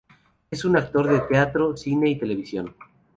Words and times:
Es 0.49 0.65
un 0.65 0.75
actor 0.77 1.07
de 1.07 1.19
teatro, 1.29 1.77
cine 1.77 2.09
y 2.09 2.17
televisión. 2.17 2.75